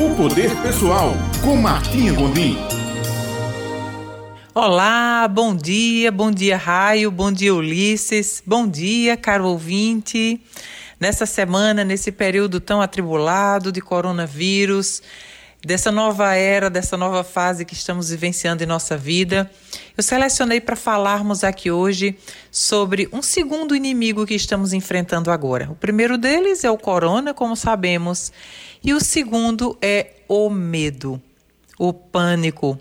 O 0.00 0.14
Poder 0.14 0.54
Pessoal, 0.62 1.12
com 1.42 1.56
Martinha 1.56 2.12
Gondim. 2.12 2.56
Olá, 4.54 5.26
bom 5.26 5.56
dia, 5.56 6.12
bom 6.12 6.30
dia 6.30 6.56
Raio, 6.56 7.10
bom 7.10 7.32
dia 7.32 7.52
Ulisses, 7.52 8.40
bom 8.46 8.68
dia 8.68 9.16
caro 9.16 9.46
ouvinte. 9.46 10.40
Nessa 11.00 11.26
semana, 11.26 11.82
nesse 11.82 12.12
período 12.12 12.60
tão 12.60 12.80
atribulado 12.80 13.72
de 13.72 13.80
coronavírus, 13.80 15.02
dessa 15.64 15.90
nova 15.90 16.34
era, 16.34 16.70
dessa 16.70 16.96
nova 16.96 17.24
fase 17.24 17.64
que 17.64 17.74
estamos 17.74 18.10
vivenciando 18.10 18.62
em 18.62 18.66
nossa 18.66 18.96
vida, 18.96 19.50
eu 19.96 20.02
selecionei 20.02 20.60
para 20.60 20.76
falarmos 20.76 21.42
aqui 21.42 21.70
hoje 21.70 22.16
sobre 22.50 23.08
um 23.12 23.20
segundo 23.20 23.74
inimigo 23.74 24.26
que 24.26 24.34
estamos 24.34 24.72
enfrentando 24.72 25.30
agora. 25.30 25.70
O 25.70 25.74
primeiro 25.74 26.16
deles 26.16 26.64
é 26.64 26.70
o 26.70 26.78
corona, 26.78 27.34
como 27.34 27.56
sabemos, 27.56 28.32
e 28.82 28.94
o 28.94 29.00
segundo 29.00 29.76
é 29.82 30.12
o 30.28 30.48
medo, 30.48 31.20
o 31.78 31.92
pânico, 31.92 32.78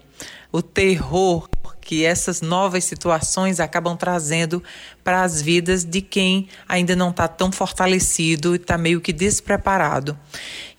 o 0.52 0.62
terror 0.62 1.50
que 1.88 2.04
essas 2.04 2.42
novas 2.42 2.84
situações 2.84 3.62
acabam 3.62 3.96
trazendo 3.96 4.62
para 5.06 5.24
as 5.24 5.42
vidas 5.42 5.86
de 5.86 6.02
quem 6.02 6.50
ainda 6.68 6.98
não 6.98 7.12
está 7.12 7.30
tão 7.30 7.50
fortalecido 7.50 8.54
e 8.54 8.58
está 8.58 8.78
meio 8.78 9.00
que 9.00 9.14
despreparado. 9.14 10.20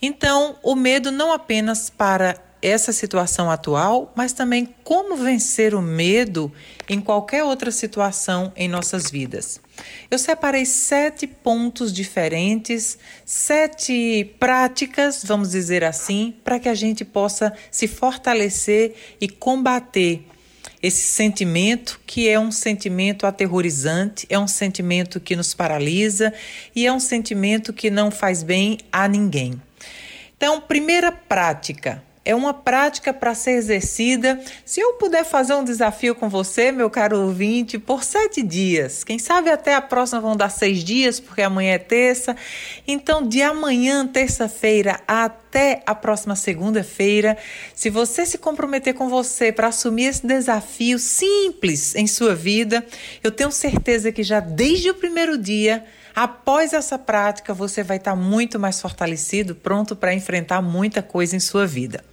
Então, 0.02 0.56
o 0.62 0.76
medo 0.76 1.10
não 1.10 1.32
apenas 1.32 1.88
para 1.88 2.36
essa 2.60 2.92
situação 2.92 3.50
atual, 3.50 4.12
mas 4.14 4.34
também 4.34 4.68
como 4.84 5.16
vencer 5.16 5.74
o 5.74 5.80
medo 5.80 6.52
em 6.86 7.00
qualquer 7.00 7.42
outra 7.42 7.70
situação 7.70 8.52
em 8.54 8.68
nossas 8.68 9.10
vidas. 9.10 9.62
Eu 10.10 10.18
separei 10.18 10.66
sete 10.66 11.26
pontos 11.26 11.90
diferentes, 11.90 12.98
sete 13.24 14.30
práticas, 14.38 15.24
vamos 15.24 15.52
dizer 15.52 15.84
assim, 15.84 16.34
para 16.44 16.58
que 16.58 16.68
a 16.68 16.74
gente 16.74 17.02
possa 17.02 17.50
se 17.70 17.88
fortalecer 17.88 18.94
e 19.18 19.26
combater 19.26 20.26
esse 20.82 21.02
sentimento 21.02 22.00
que 22.06 22.28
é 22.28 22.38
um 22.38 22.52
sentimento 22.52 23.26
aterrorizante, 23.26 24.26
é 24.30 24.38
um 24.38 24.46
sentimento 24.46 25.18
que 25.18 25.34
nos 25.34 25.54
paralisa 25.54 26.32
e 26.74 26.86
é 26.86 26.92
um 26.92 27.00
sentimento 27.00 27.72
que 27.72 27.90
não 27.90 28.10
faz 28.10 28.42
bem 28.42 28.78
a 28.92 29.08
ninguém. 29.08 29.60
Então, 30.36 30.60
primeira 30.60 31.10
prática, 31.10 32.02
é 32.28 32.34
uma 32.34 32.52
prática 32.52 33.10
para 33.10 33.34
ser 33.34 33.52
exercida. 33.52 34.38
Se 34.62 34.80
eu 34.80 34.92
puder 34.94 35.24
fazer 35.24 35.54
um 35.54 35.64
desafio 35.64 36.14
com 36.14 36.28
você, 36.28 36.70
meu 36.70 36.90
caro 36.90 37.22
ouvinte, 37.22 37.78
por 37.78 38.04
sete 38.04 38.42
dias, 38.42 39.02
quem 39.02 39.18
sabe 39.18 39.48
até 39.48 39.74
a 39.74 39.80
próxima 39.80 40.20
vão 40.20 40.36
dar 40.36 40.50
seis 40.50 40.84
dias, 40.84 41.18
porque 41.18 41.40
amanhã 41.40 41.72
é 41.72 41.78
terça. 41.78 42.36
Então, 42.86 43.26
de 43.26 43.40
amanhã, 43.40 44.06
terça-feira, 44.06 45.00
até 45.08 45.82
a 45.86 45.94
próxima 45.94 46.36
segunda-feira, 46.36 47.34
se 47.74 47.88
você 47.88 48.26
se 48.26 48.36
comprometer 48.36 48.92
com 48.92 49.08
você 49.08 49.50
para 49.50 49.68
assumir 49.68 50.04
esse 50.04 50.26
desafio 50.26 50.98
simples 50.98 51.94
em 51.94 52.06
sua 52.06 52.34
vida, 52.34 52.86
eu 53.24 53.30
tenho 53.30 53.50
certeza 53.50 54.12
que 54.12 54.22
já 54.22 54.38
desde 54.38 54.90
o 54.90 54.94
primeiro 54.94 55.38
dia 55.38 55.82
Após 56.18 56.72
essa 56.72 56.98
prática, 56.98 57.54
você 57.54 57.84
vai 57.84 57.96
estar 57.96 58.16
muito 58.16 58.58
mais 58.58 58.80
fortalecido, 58.80 59.54
pronto 59.54 59.94
para 59.94 60.12
enfrentar 60.12 60.60
muita 60.60 61.00
coisa 61.00 61.36
em 61.36 61.38
sua 61.38 61.64
vida. 61.64 62.04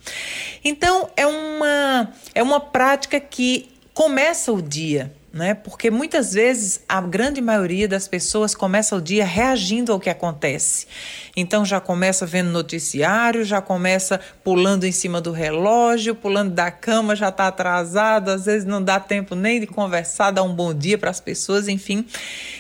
Então, 0.64 1.10
é 1.18 1.26
uma, 1.26 2.14
é 2.36 2.44
uma 2.44 2.60
prática 2.60 3.20
que 3.20 3.68
começa 3.96 4.54
o 4.54 4.62
dia 4.62 5.12
né? 5.36 5.54
Porque 5.54 5.92
muitas 5.92 6.32
vezes 6.32 6.80
a 6.88 7.02
grande 7.02 7.42
maioria 7.42 7.90
das 7.90 8.08
pessoas 8.08 8.56
começa 8.56 8.96
o 8.96 9.02
dia 9.02 9.26
reagindo 9.26 9.92
ao 9.92 10.00
que 10.00 10.10
acontece. 10.10 10.88
Então 11.36 11.66
já 11.66 11.82
começa 11.82 12.26
vendo 12.26 12.50
noticiário, 12.52 13.44
já 13.44 13.62
começa 13.62 14.22
pulando 14.46 14.86
em 14.86 14.94
cima 14.94 15.20
do 15.20 15.34
relógio, 15.34 16.16
pulando 16.16 16.52
da 16.52 16.72
cama, 16.72 17.18
já 17.18 17.28
está 17.28 17.48
atrasado, 17.48 18.30
às 18.30 18.46
vezes 18.46 18.66
não 18.66 18.82
dá 18.82 18.98
tempo 18.98 19.36
nem 19.36 19.60
de 19.60 19.68
conversar, 19.68 20.32
dar 20.32 20.44
um 20.44 20.56
bom 20.56 20.74
dia 20.74 20.98
para 20.98 21.10
as 21.10 21.20
pessoas, 21.20 21.68
enfim. 21.68 22.06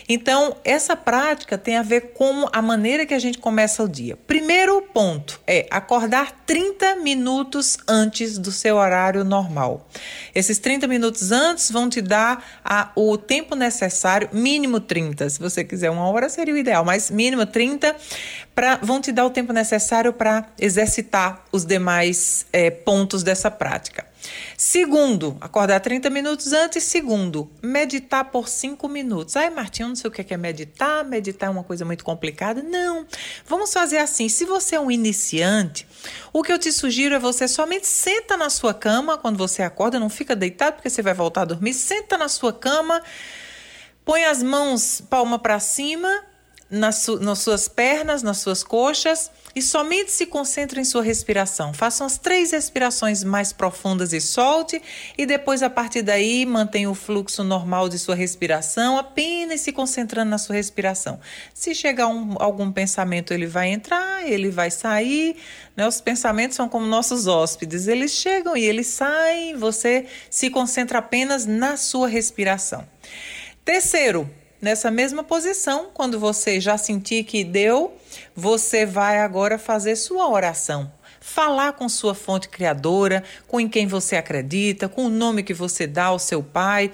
Então, 0.09 0.57
essa 0.66 0.97
prática 0.97 1.57
tem 1.57 1.78
a 1.78 1.81
ver 1.81 2.11
com 2.13 2.45
a 2.51 2.61
maneira 2.61 3.05
que 3.05 3.13
a 3.13 3.19
gente 3.19 3.38
começa 3.38 3.81
o 3.81 3.88
dia. 3.88 4.17
Primeiro 4.28 4.81
ponto 4.81 5.39
é 5.47 5.66
acordar 5.72 6.44
30 6.45 6.97
minutos 6.97 7.78
antes 7.88 8.38
do 8.38 8.51
seu 8.51 8.75
horário 8.75 9.23
normal. 9.23 9.88
Esses 10.33 10.59
30 10.59 10.88
minutos 10.88 11.31
antes 11.31 11.72
vão 11.72 11.89
te 11.89 12.01
dar 12.01 12.44
a, 12.65 12.91
o 12.95 13.15
tempo 13.15 13.55
necessário, 13.55 14.27
mínimo 14.33 14.79
30. 14.79 15.29
Se 15.29 15.39
você 15.39 15.63
quiser 15.63 15.91
uma 15.91 16.09
hora, 16.09 16.27
seria 16.27 16.53
o 16.53 16.57
ideal, 16.57 16.83
mas 16.83 17.11
mínimo 17.11 17.45
30, 17.45 17.95
pra, 18.55 18.77
vão 18.77 18.99
te 18.99 19.11
dar 19.11 19.23
o 19.25 19.29
tempo 19.29 19.53
necessário 19.53 20.11
para 20.11 20.47
exercitar 20.59 21.45
os 21.51 21.63
demais 21.63 22.47
é, 22.51 22.71
pontos 22.71 23.21
dessa 23.21 23.51
prática. 23.51 24.03
Segundo, 24.57 25.37
acordar 25.41 25.79
30 25.79 26.09
minutos 26.09 26.53
antes. 26.53 26.83
Segundo, 26.83 27.51
meditar 27.61 28.25
por 28.25 28.47
5 28.47 28.87
minutos. 28.87 29.35
Ai, 29.35 29.49
Martinho, 29.49 29.89
não 29.89 29.95
sei 29.95 30.07
o 30.07 30.11
que 30.11 30.33
é 30.33 30.37
meditar. 30.37 31.03
Meditar 31.03 31.47
é 31.47 31.51
uma 31.51 31.63
coisa 31.63 31.85
muito 31.85 32.03
complicada. 32.03 32.63
Não. 32.63 33.05
Vamos 33.45 33.73
fazer 33.73 33.97
assim. 33.97 34.29
Se 34.29 34.45
você 34.45 34.75
é 34.75 34.79
um 34.79 34.89
iniciante, 34.89 35.87
o 36.31 36.41
que 36.41 36.51
eu 36.51 36.59
te 36.59 36.71
sugiro 36.71 37.15
é 37.15 37.19
você 37.19 37.47
somente 37.47 37.87
senta 37.87 38.37
na 38.37 38.49
sua 38.49 38.73
cama 38.73 39.17
quando 39.17 39.37
você 39.37 39.63
acorda. 39.63 39.99
Não 39.99 40.09
fica 40.09 40.35
deitado 40.35 40.75
porque 40.75 40.89
você 40.89 41.01
vai 41.01 41.13
voltar 41.13 41.41
a 41.41 41.45
dormir. 41.45 41.73
Senta 41.73 42.17
na 42.17 42.29
sua 42.29 42.53
cama, 42.53 43.01
põe 44.03 44.25
as 44.25 44.41
mãos 44.41 45.01
palma 45.09 45.37
para 45.37 45.59
cima 45.59 46.23
nas, 46.69 46.95
su 46.95 47.19
nas 47.19 47.39
suas 47.39 47.67
pernas, 47.67 48.23
nas 48.23 48.37
suas 48.37 48.63
coxas 48.63 49.29
e 49.55 49.61
somente 49.61 50.11
se 50.11 50.25
concentre 50.25 50.81
em 50.81 50.83
sua 50.83 51.01
respiração. 51.01 51.73
Faça 51.73 52.03
as 52.03 52.17
três 52.17 52.51
respirações 52.51 53.23
mais 53.23 53.53
profundas 53.53 54.11
e 54.11 54.19
solte, 54.19 54.81
e 55.17 55.25
depois, 55.25 55.63
a 55.63 55.69
partir 55.69 56.01
daí, 56.01 56.45
mantenha 56.45 56.89
o 56.89 56.93
fluxo 56.93 57.41
normal 57.41 57.87
de 57.87 57.97
sua 57.97 58.15
respiração, 58.15 58.97
apenas 58.97 59.61
se 59.61 59.71
concentrando 59.71 60.29
na 60.29 60.37
sua 60.37 60.55
respiração. 60.55 61.21
Se 61.53 61.73
chegar 61.73 62.07
um, 62.07 62.35
algum 62.37 62.69
pensamento, 62.69 63.33
ele 63.33 63.47
vai 63.47 63.69
entrar, 63.69 64.27
ele 64.29 64.49
vai 64.49 64.69
sair. 64.69 65.37
Né? 65.73 65.87
Os 65.87 66.01
pensamentos 66.01 66.57
são 66.57 66.67
como 66.67 66.85
nossos 66.85 67.25
hóspedes, 67.25 67.87
eles 67.87 68.11
chegam 68.11 68.57
e 68.57 68.65
eles 68.65 68.87
saem, 68.87 69.55
você 69.55 70.05
se 70.29 70.49
concentra 70.49 70.99
apenas 70.99 71.45
na 71.45 71.77
sua 71.77 72.09
respiração. 72.09 72.85
Terceiro, 73.63 74.29
nessa 74.65 74.89
mesma 74.89 75.23
posição, 75.23 75.91
quando 75.93 76.19
você 76.19 76.59
já 76.59 76.75
sentir 76.75 77.23
que 77.23 77.43
deu, 77.43 77.95
você 78.35 78.83
vai 78.83 79.19
agora 79.19 79.59
fazer 79.59 79.95
sua 79.95 80.27
oração. 80.27 80.91
Falar 81.21 81.73
com 81.73 81.87
sua 81.87 82.15
fonte 82.15 82.49
criadora, 82.49 83.23
com 83.47 83.59
em 83.59 83.69
quem 83.69 83.85
você 83.85 84.15
acredita, 84.15 84.89
com 84.89 85.05
o 85.05 85.09
nome 85.09 85.43
que 85.43 85.53
você 85.53 85.85
dá 85.85 86.05
ao 86.05 86.17
seu 86.17 86.41
pai. 86.41 86.91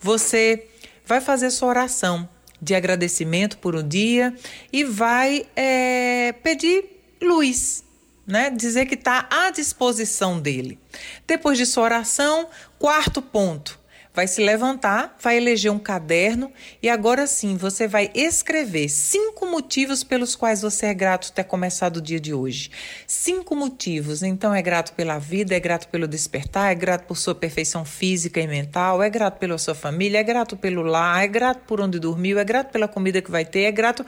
Você 0.00 0.66
vai 1.06 1.20
fazer 1.20 1.50
sua 1.50 1.68
oração 1.68 2.28
de 2.60 2.74
agradecimento 2.74 3.56
por 3.58 3.76
um 3.76 3.86
dia 3.86 4.34
e 4.72 4.82
vai 4.82 5.46
é, 5.54 6.32
pedir 6.42 6.84
luz, 7.22 7.84
né? 8.26 8.50
Dizer 8.50 8.86
que 8.86 8.94
está 8.94 9.28
à 9.30 9.50
disposição 9.50 10.40
dele. 10.40 10.76
Depois 11.24 11.56
de 11.56 11.66
sua 11.66 11.84
oração, 11.84 12.48
quarto 12.80 13.22
ponto 13.22 13.80
vai 14.14 14.26
se 14.28 14.42
levantar, 14.42 15.16
vai 15.20 15.36
eleger 15.36 15.72
um 15.72 15.78
caderno 15.78 16.52
e 16.82 16.88
agora 16.88 17.26
sim 17.26 17.56
você 17.56 17.88
vai 17.88 18.10
escrever 18.14 18.88
cinco 18.88 19.46
motivos 19.46 20.04
pelos 20.04 20.36
quais 20.36 20.60
você 20.60 20.86
é 20.86 20.94
grato 20.94 21.32
ter 21.32 21.44
começado 21.44 21.96
o 21.96 22.00
dia 22.00 22.20
de 22.20 22.34
hoje. 22.34 22.70
Cinco 23.06 23.56
motivos. 23.56 24.22
Então 24.22 24.54
é 24.54 24.60
grato 24.60 24.92
pela 24.92 25.18
vida, 25.18 25.54
é 25.54 25.60
grato 25.60 25.88
pelo 25.88 26.06
despertar, 26.06 26.70
é 26.70 26.74
grato 26.74 27.06
por 27.06 27.16
sua 27.16 27.34
perfeição 27.34 27.84
física 27.84 28.40
e 28.40 28.46
mental, 28.46 29.02
é 29.02 29.08
grato 29.08 29.38
pela 29.38 29.56
sua 29.56 29.74
família, 29.74 30.18
é 30.18 30.22
grato 30.22 30.56
pelo 30.56 30.82
lar, 30.82 31.24
é 31.24 31.28
grato 31.28 31.62
por 31.66 31.80
onde 31.80 31.98
dormiu, 31.98 32.38
é 32.38 32.44
grato 32.44 32.70
pela 32.70 32.86
comida 32.86 33.22
que 33.22 33.30
vai 33.30 33.44
ter, 33.44 33.62
é 33.62 33.72
grato, 33.72 34.04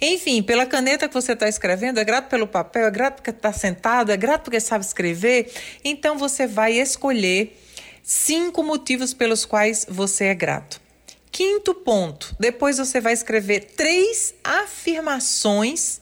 enfim, 0.00 0.42
pela 0.42 0.66
caneta 0.66 1.08
que 1.08 1.14
você 1.14 1.32
está 1.32 1.48
escrevendo, 1.48 1.98
é 1.98 2.04
grato 2.04 2.28
pelo 2.28 2.46
papel, 2.46 2.86
é 2.86 2.90
grato 2.90 3.16
porque 3.16 3.30
está 3.30 3.52
sentado, 3.52 4.12
é 4.12 4.16
grato 4.16 4.42
porque 4.42 4.60
sabe 4.60 4.84
escrever. 4.84 5.50
Então 5.82 6.18
você 6.18 6.46
vai 6.46 6.72
escolher 6.74 7.56
Cinco 8.10 8.62
motivos 8.62 9.12
pelos 9.12 9.44
quais 9.44 9.84
você 9.86 10.24
é 10.24 10.34
grato. 10.34 10.80
Quinto 11.30 11.74
ponto: 11.74 12.34
depois 12.40 12.78
você 12.78 13.02
vai 13.02 13.12
escrever 13.12 13.74
três 13.76 14.32
afirmações 14.42 16.00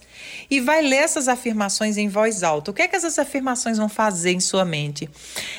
e 0.50 0.60
vai 0.60 0.82
ler 0.82 0.96
essas 0.96 1.28
afirmações 1.28 1.96
em 1.96 2.08
voz 2.08 2.42
alta. 2.42 2.70
O 2.70 2.74
que 2.74 2.82
é 2.82 2.88
que 2.88 2.96
essas 2.96 3.18
afirmações 3.18 3.78
vão 3.78 3.88
fazer 3.88 4.32
em 4.32 4.40
sua 4.40 4.64
mente? 4.64 5.08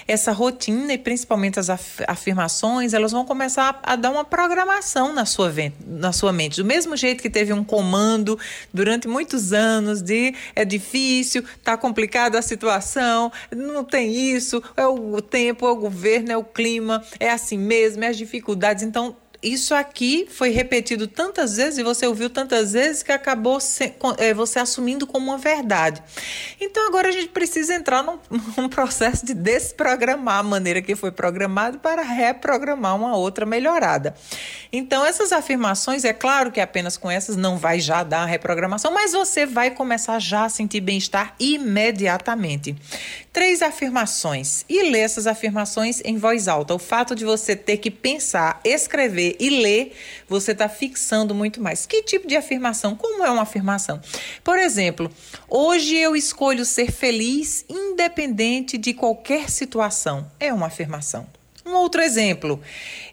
Essa 0.07 0.31
rotina 0.31 0.93
e 0.93 0.97
principalmente 0.97 1.59
as 1.59 1.69
afirmações, 1.69 2.93
elas 2.93 3.11
vão 3.11 3.25
começar 3.25 3.79
a, 3.83 3.93
a 3.93 3.95
dar 3.95 4.11
uma 4.11 4.23
programação 4.23 5.13
na 5.13 5.25
sua, 5.25 5.53
na 5.85 6.11
sua 6.11 6.31
mente. 6.31 6.57
Do 6.57 6.65
mesmo 6.65 6.95
jeito 6.95 7.21
que 7.21 7.29
teve 7.29 7.53
um 7.53 7.63
comando 7.63 8.39
durante 8.73 9.07
muitos 9.07 9.53
anos 9.53 10.01
de 10.01 10.33
é 10.55 10.65
difícil, 10.65 11.43
tá 11.63 11.77
complicada 11.77 12.39
a 12.39 12.41
situação, 12.41 13.31
não 13.55 13.83
tem 13.83 14.13
isso, 14.13 14.61
é 14.75 14.85
o 14.85 15.21
tempo, 15.21 15.65
é 15.65 15.71
o 15.71 15.75
governo, 15.75 16.31
é 16.31 16.37
o 16.37 16.43
clima, 16.43 17.03
é 17.19 17.29
assim 17.29 17.57
mesmo, 17.57 18.03
é 18.03 18.07
as 18.07 18.17
dificuldades. 18.17 18.83
Então, 18.83 19.15
isso 19.41 19.75
aqui 19.75 20.27
foi 20.29 20.49
repetido 20.49 21.07
tantas 21.07 21.57
vezes 21.57 21.77
e 21.77 21.83
você 21.83 22.07
ouviu 22.07 22.29
tantas 22.29 22.73
vezes 22.73 23.03
que 23.03 23.11
acabou 23.11 23.59
se, 23.59 23.93
é, 24.17 24.33
você 24.33 24.59
assumindo 24.59 25.05
como 25.05 25.27
uma 25.27 25.37
verdade. 25.37 26.01
Então 26.59 26.87
agora 26.87 27.09
a 27.09 27.11
gente 27.11 27.29
precisa 27.29 27.75
entrar 27.75 28.03
num, 28.03 28.17
num, 28.57 28.67
processo 28.67 29.25
de 29.25 29.33
desprogramar 29.33 30.39
a 30.39 30.43
maneira 30.43 30.81
que 30.81 30.95
foi 30.95 31.11
programado 31.11 31.79
para 31.79 32.01
reprogramar 32.01 32.95
uma 32.95 33.15
outra 33.15 33.45
melhorada. 33.45 34.15
Então 34.71 35.05
essas 35.05 35.31
afirmações, 35.31 36.03
é 36.03 36.13
claro 36.13 36.51
que 36.51 36.59
apenas 36.59 36.97
com 36.97 37.09
essas 37.09 37.35
não 37.35 37.57
vai 37.57 37.79
já 37.79 38.03
dar 38.03 38.23
a 38.23 38.25
reprogramação, 38.25 38.91
mas 38.91 39.11
você 39.11 39.45
vai 39.45 39.71
começar 39.71 40.19
já 40.19 40.45
a 40.45 40.49
sentir 40.49 40.81
bem-estar 40.81 41.35
imediatamente. 41.39 42.75
Três 43.31 43.61
afirmações 43.61 44.65
e 44.67 44.89
ler 44.89 45.01
essas 45.01 45.27
afirmações 45.27 46.01
em 46.03 46.17
voz 46.17 46.47
alta. 46.47 46.73
O 46.73 46.79
fato 46.79 47.15
de 47.15 47.23
você 47.23 47.55
ter 47.55 47.77
que 47.77 47.91
pensar, 47.91 48.59
escrever 48.63 49.26
e 49.39 49.49
ler, 49.49 49.93
você 50.27 50.51
está 50.51 50.69
fixando 50.69 51.33
muito 51.33 51.61
mais. 51.61 51.85
Que 51.85 52.03
tipo 52.03 52.27
de 52.27 52.35
afirmação? 52.35 52.95
Como 52.95 53.25
é 53.25 53.29
uma 53.29 53.41
afirmação? 53.41 53.99
Por 54.43 54.57
exemplo, 54.57 55.11
hoje 55.49 55.95
eu 55.95 56.15
escolho 56.15 56.63
ser 56.65 56.91
feliz 56.91 57.65
independente 57.67 58.77
de 58.77 58.93
qualquer 58.93 59.49
situação. 59.49 60.29
É 60.39 60.53
uma 60.53 60.67
afirmação. 60.67 61.27
Um 61.65 61.73
outro 61.73 62.01
exemplo. 62.01 62.61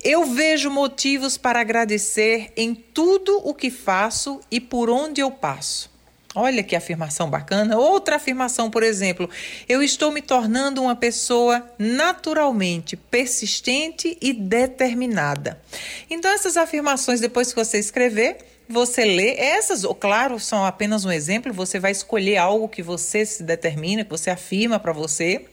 Eu 0.03 0.27
vejo 0.27 0.71
motivos 0.71 1.37
para 1.37 1.61
agradecer 1.61 2.53
em 2.57 2.75
tudo 2.75 3.41
o 3.45 3.53
que 3.53 3.71
faço 3.71 4.41
e 4.51 4.61
por 4.61 4.89
onde 4.89 5.21
eu 5.21 5.31
passo. 5.31 5.94
Olha 6.35 6.65
que 6.65 6.75
afirmação 6.75 7.31
bacana. 7.31 7.77
Outra 7.77 8.17
afirmação, 8.17 8.69
por 8.69 8.83
exemplo, 8.83 9.31
eu 9.69 9.83
estou 9.83 10.11
me 10.11 10.21
tornando 10.21 10.83
uma 10.83 10.97
pessoa 10.97 11.65
naturalmente 11.79 12.97
persistente 12.97 14.19
e 14.21 14.33
determinada. 14.33 15.61
Então, 16.11 16.31
essas 16.33 16.57
afirmações, 16.57 17.21
depois 17.21 17.53
que 17.53 17.65
você 17.65 17.79
escrever, 17.79 18.39
você 18.69 19.05
lê. 19.05 19.37
Essas, 19.37 19.85
claro, 20.01 20.41
são 20.41 20.65
apenas 20.65 21.05
um 21.05 21.13
exemplo. 21.13 21.53
Você 21.53 21.79
vai 21.79 21.93
escolher 21.93 22.39
algo 22.39 22.69
que 22.69 22.83
você 22.83 23.25
se 23.25 23.45
determina, 23.45 24.05
que 24.05 24.11
você 24.11 24.31
afirma 24.31 24.81
para 24.81 24.93
você. 24.93 25.45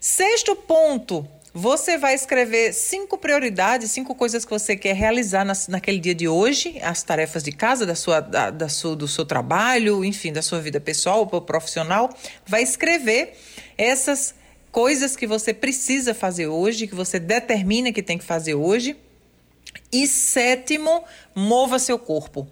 Sexto 0.00 0.54
ponto, 0.54 1.28
você 1.52 1.96
vai 1.96 2.14
escrever 2.14 2.72
cinco 2.72 3.16
prioridades, 3.16 3.90
cinco 3.90 4.14
coisas 4.14 4.44
que 4.44 4.50
você 4.50 4.76
quer 4.76 4.94
realizar 4.94 5.44
na, 5.44 5.54
naquele 5.68 5.98
dia 5.98 6.14
de 6.14 6.28
hoje, 6.28 6.78
as 6.82 7.02
tarefas 7.02 7.42
de 7.42 7.52
casa, 7.52 7.86
da 7.86 7.94
sua, 7.94 8.20
da, 8.20 8.50
da 8.50 8.68
sua, 8.68 8.94
do 8.94 9.08
seu 9.08 9.24
trabalho, 9.24 10.04
enfim, 10.04 10.32
da 10.32 10.42
sua 10.42 10.60
vida 10.60 10.80
pessoal 10.80 11.28
ou 11.30 11.40
profissional. 11.40 12.10
Vai 12.46 12.62
escrever 12.62 13.36
essas 13.76 14.34
coisas 14.70 15.16
que 15.16 15.26
você 15.26 15.54
precisa 15.54 16.14
fazer 16.14 16.46
hoje, 16.46 16.86
que 16.86 16.94
você 16.94 17.18
determina 17.18 17.92
que 17.92 18.02
tem 18.02 18.18
que 18.18 18.24
fazer 18.24 18.54
hoje. 18.54 18.96
E 19.90 20.06
sétimo, 20.06 21.04
mova 21.34 21.78
seu 21.78 21.98
corpo. 21.98 22.46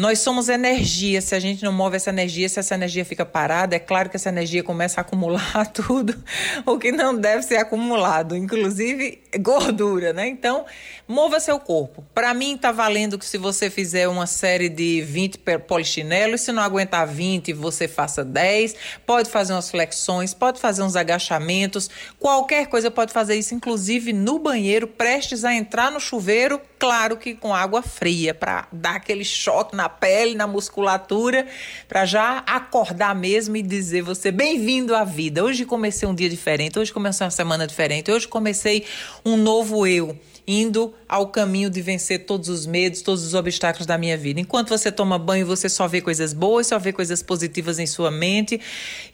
Nós 0.00 0.20
somos 0.20 0.48
energia. 0.48 1.20
Se 1.20 1.34
a 1.34 1.38
gente 1.38 1.62
não 1.62 1.74
move 1.74 1.94
essa 1.94 2.08
energia, 2.08 2.48
se 2.48 2.58
essa 2.58 2.74
energia 2.74 3.04
fica 3.04 3.26
parada, 3.26 3.76
é 3.76 3.78
claro 3.78 4.08
que 4.08 4.16
essa 4.16 4.30
energia 4.30 4.62
começa 4.62 4.98
a 4.98 5.02
acumular 5.02 5.66
tudo 5.68 6.16
o 6.64 6.78
que 6.78 6.90
não 6.90 7.14
deve 7.14 7.42
ser 7.42 7.56
acumulado, 7.58 8.34
inclusive 8.34 9.20
gordura, 9.38 10.12
né? 10.12 10.28
Então, 10.28 10.64
mova 11.06 11.38
seu 11.40 11.58
corpo. 11.58 12.04
Para 12.14 12.32
mim, 12.34 12.56
tá 12.56 12.72
valendo 12.72 13.18
que 13.18 13.24
se 13.24 13.38
você 13.38 13.70
fizer 13.70 14.08
uma 14.08 14.26
série 14.26 14.68
de 14.68 15.02
20 15.02 15.38
polichinelos, 15.66 16.40
se 16.40 16.52
não 16.52 16.62
aguentar 16.62 17.06
20, 17.06 17.52
você 17.52 17.86
faça 17.86 18.24
10. 18.24 18.74
Pode 19.06 19.30
fazer 19.30 19.52
umas 19.52 19.70
flexões, 19.70 20.34
pode 20.34 20.60
fazer 20.60 20.82
uns 20.82 20.96
agachamentos, 20.96 21.90
qualquer 22.18 22.66
coisa 22.66 22.90
pode 22.90 23.12
fazer 23.12 23.36
isso, 23.36 23.54
inclusive 23.54 24.12
no 24.12 24.38
banheiro, 24.38 24.86
prestes 24.86 25.44
a 25.44 25.54
entrar 25.54 25.90
no 25.90 26.00
chuveiro, 26.00 26.60
claro 26.78 27.16
que 27.16 27.34
com 27.34 27.54
água 27.54 27.82
fria, 27.82 28.32
para 28.32 28.66
dar 28.72 28.96
aquele 28.96 29.24
choque 29.24 29.76
na 29.76 29.88
pele, 29.88 30.34
na 30.34 30.46
musculatura, 30.46 31.46
para 31.88 32.04
já 32.04 32.38
acordar 32.46 33.14
mesmo 33.14 33.56
e 33.56 33.62
dizer 33.62 34.02
você 34.02 34.30
bem-vindo 34.30 34.94
à 34.94 35.04
vida. 35.04 35.44
Hoje 35.44 35.64
comecei 35.64 36.08
um 36.08 36.14
dia 36.14 36.28
diferente, 36.28 36.78
hoje 36.78 36.92
comecei 36.92 37.24
uma 37.24 37.30
semana 37.30 37.66
diferente, 37.66 38.10
hoje 38.10 38.26
comecei 38.26 38.86
um 39.24 39.36
novo 39.36 39.86
eu 39.86 40.18
indo 40.46 40.92
ao 41.08 41.28
caminho 41.28 41.70
de 41.70 41.80
vencer 41.80 42.26
todos 42.26 42.48
os 42.48 42.66
medos, 42.66 43.02
todos 43.02 43.24
os 43.24 43.34
obstáculos 43.34 43.86
da 43.86 43.96
minha 43.96 44.16
vida. 44.16 44.40
Enquanto 44.40 44.68
você 44.68 44.90
toma 44.90 45.16
banho, 45.18 45.46
você 45.46 45.68
só 45.68 45.86
vê 45.86 46.00
coisas 46.00 46.32
boas, 46.32 46.66
só 46.66 46.78
vê 46.78 46.92
coisas 46.92 47.22
positivas 47.22 47.78
em 47.78 47.86
sua 47.86 48.10
mente 48.10 48.60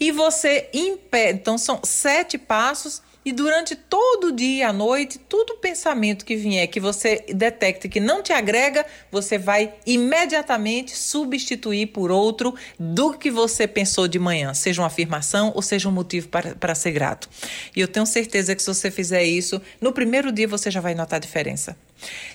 e 0.00 0.10
você 0.10 0.70
impede. 0.72 1.38
Então, 1.38 1.58
são 1.58 1.80
sete 1.84 2.38
passos 2.38 3.02
e 3.26 3.32
durante 3.32 3.74
todo 3.74 4.28
o 4.28 4.32
dia 4.32 4.58
e 4.58 4.62
a 4.62 4.72
noite, 4.72 5.18
todo 5.18 5.56
pensamento 5.56 6.24
que 6.24 6.36
vier 6.36 6.68
que 6.68 6.78
você 6.78 7.24
detecte 7.34 7.88
que 7.88 7.98
não 7.98 8.22
te 8.22 8.32
agrega, 8.32 8.86
você 9.10 9.36
vai 9.36 9.74
imediatamente 9.84 10.96
substituir 10.96 11.88
por 11.88 12.12
outro 12.12 12.54
do 12.78 13.14
que 13.14 13.28
você 13.28 13.66
pensou 13.66 14.06
de 14.06 14.20
manhã, 14.20 14.54
seja 14.54 14.80
uma 14.80 14.86
afirmação 14.86 15.50
ou 15.56 15.60
seja 15.60 15.88
um 15.88 15.92
motivo 15.92 16.28
para, 16.28 16.54
para 16.54 16.72
ser 16.76 16.92
grato. 16.92 17.28
E 17.74 17.80
eu 17.80 17.88
tenho 17.88 18.06
certeza 18.06 18.54
que 18.54 18.62
se 18.62 18.72
você 18.72 18.92
fizer 18.92 19.24
isso, 19.24 19.60
no 19.80 19.92
primeiro 19.92 20.30
dia 20.30 20.46
você 20.46 20.70
já 20.70 20.80
vai 20.80 20.94
notar 20.94 21.16
a 21.16 21.20
diferença. 21.20 21.76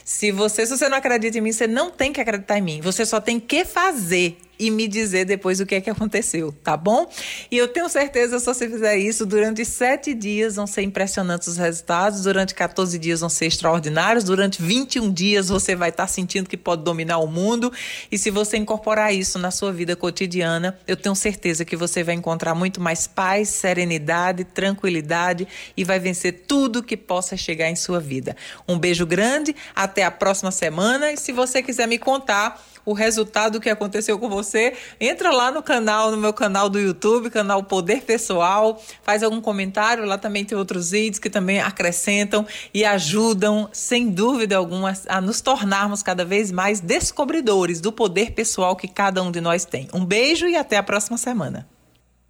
Se 0.03 0.29
você, 0.29 0.65
se 0.65 0.77
você 0.77 0.89
não 0.89 0.97
acredita 0.97 1.37
em 1.37 1.41
mim, 1.41 1.53
você 1.53 1.67
não 1.67 1.89
tem 1.89 2.11
que 2.11 2.19
acreditar 2.19 2.57
em 2.57 2.61
mim. 2.61 2.81
Você 2.81 3.05
só 3.05 3.21
tem 3.21 3.39
que 3.39 3.63
fazer 3.63 4.37
e 4.61 4.69
me 4.69 4.87
dizer 4.87 5.25
depois 5.25 5.59
o 5.59 5.65
que 5.65 5.73
é 5.73 5.81
que 5.81 5.89
aconteceu, 5.89 6.51
tá 6.63 6.77
bom? 6.77 7.09
E 7.49 7.57
eu 7.57 7.67
tenho 7.67 7.89
certeza, 7.89 8.37
se 8.37 8.45
você 8.45 8.69
fizer 8.69 8.95
isso, 8.95 9.25
durante 9.25 9.65
sete 9.65 10.13
dias 10.13 10.55
vão 10.55 10.67
ser 10.67 10.83
impressionantes 10.83 11.47
os 11.47 11.57
resultados, 11.57 12.21
durante 12.21 12.53
14 12.53 12.99
dias 12.99 13.21
vão 13.21 13.29
ser 13.29 13.47
extraordinários, 13.47 14.23
durante 14.23 14.61
21 14.61 15.11
dias 15.11 15.49
você 15.49 15.75
vai 15.75 15.89
estar 15.89 16.05
sentindo 16.05 16.47
que 16.47 16.55
pode 16.55 16.83
dominar 16.83 17.17
o 17.17 17.25
mundo. 17.25 17.73
E 18.11 18.19
se 18.19 18.29
você 18.29 18.55
incorporar 18.55 19.11
isso 19.11 19.39
na 19.39 19.49
sua 19.49 19.73
vida 19.73 19.95
cotidiana, 19.95 20.77
eu 20.87 20.95
tenho 20.95 21.15
certeza 21.15 21.65
que 21.65 21.75
você 21.75 22.03
vai 22.03 22.13
encontrar 22.13 22.53
muito 22.53 22.79
mais 22.79 23.07
paz, 23.07 23.49
serenidade, 23.49 24.43
tranquilidade 24.43 25.47
e 25.75 25.83
vai 25.83 25.99
vencer 25.99 26.43
tudo 26.47 26.83
que 26.83 26.95
possa 26.95 27.35
chegar 27.35 27.67
em 27.67 27.75
sua 27.75 27.99
vida. 27.99 28.37
Um 28.67 28.77
beijo 28.77 29.07
grande, 29.07 29.55
até 29.75 30.03
a 30.03 30.11
próxima 30.11 30.51
semana. 30.51 31.11
E 31.11 31.17
se 31.17 31.31
você 31.31 31.63
quiser 31.63 31.87
me 31.87 31.97
contar 31.97 32.63
o 32.85 32.93
resultado 32.93 33.59
que 33.59 33.69
aconteceu 33.69 34.17
com 34.17 34.29
você, 34.29 34.73
entra 34.99 35.31
lá 35.31 35.51
no 35.51 35.63
canal, 35.63 36.11
no 36.11 36.17
meu 36.17 36.33
canal 36.33 36.69
do 36.69 36.79
YouTube, 36.79 37.29
canal 37.29 37.63
Poder 37.63 38.03
Pessoal, 38.03 38.81
faz 39.03 39.23
algum 39.23 39.41
comentário, 39.41 40.05
lá 40.05 40.17
também 40.17 40.45
tem 40.45 40.57
outros 40.57 40.91
vídeos 40.91 41.19
que 41.19 41.29
também 41.29 41.61
acrescentam 41.61 42.45
e 42.73 42.83
ajudam, 42.83 43.69
sem 43.71 44.09
dúvida 44.09 44.57
alguma, 44.57 44.93
a 45.07 45.21
nos 45.21 45.41
tornarmos 45.41 46.03
cada 46.03 46.25
vez 46.25 46.51
mais 46.51 46.79
descobridores 46.79 47.79
do 47.79 47.91
poder 47.91 48.31
pessoal 48.31 48.75
que 48.75 48.87
cada 48.87 49.21
um 49.23 49.31
de 49.31 49.41
nós 49.41 49.65
tem. 49.65 49.87
Um 49.93 50.05
beijo 50.05 50.47
e 50.47 50.55
até 50.55 50.77
a 50.77 50.83
próxima 50.83 51.17
semana. 51.17 51.70